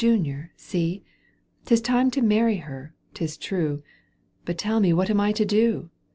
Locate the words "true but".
3.37-4.57